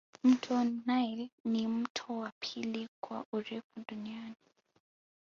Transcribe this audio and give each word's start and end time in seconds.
mto 0.23 0.63
nile 0.63 1.29
ni 1.45 1.67
mto 1.67 2.17
wa 2.17 2.31
pili 2.39 2.87
kwa 3.01 3.25
urefu 3.33 3.81
duniani 3.89 4.35